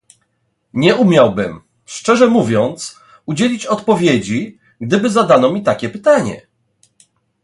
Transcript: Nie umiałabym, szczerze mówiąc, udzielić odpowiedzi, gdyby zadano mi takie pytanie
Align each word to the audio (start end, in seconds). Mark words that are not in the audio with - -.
Nie 0.73 0.95
umiałabym, 0.95 1.61
szczerze 1.85 2.27
mówiąc, 2.27 2.99
udzielić 3.25 3.65
odpowiedzi, 3.65 4.59
gdyby 4.81 5.09
zadano 5.09 5.51
mi 5.51 5.63
takie 5.63 5.89
pytanie 5.89 6.47